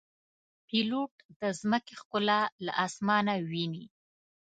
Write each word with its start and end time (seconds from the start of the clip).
پیلوټ 0.67 1.13
د 1.39 1.41
ځمکې 1.59 1.93
ښکلا 2.01 2.39
له 2.65 2.71
آسمانه 2.85 3.33
ویني. 3.49 3.85